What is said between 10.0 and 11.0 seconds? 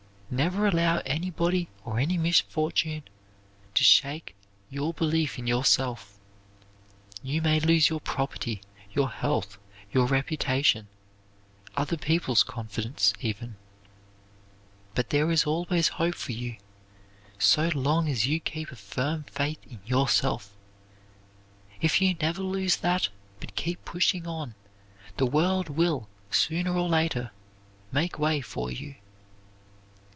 reputation,